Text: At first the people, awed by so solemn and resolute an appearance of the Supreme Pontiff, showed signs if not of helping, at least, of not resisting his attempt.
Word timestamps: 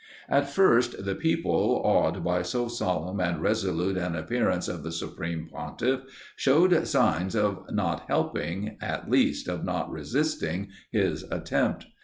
At 0.27 0.49
first 0.49 1.05
the 1.05 1.13
people, 1.13 1.79
awed 1.85 2.23
by 2.23 2.41
so 2.41 2.67
solemn 2.67 3.19
and 3.19 3.39
resolute 3.39 3.97
an 3.97 4.15
appearance 4.15 4.67
of 4.67 4.81
the 4.81 4.91
Supreme 4.91 5.47
Pontiff, 5.47 6.01
showed 6.35 6.87
signs 6.87 7.35
if 7.35 7.53
not 7.69 8.01
of 8.01 8.07
helping, 8.07 8.77
at 8.81 9.11
least, 9.11 9.47
of 9.47 9.63
not 9.63 9.91
resisting 9.91 10.69
his 10.91 11.21
attempt. 11.29 11.85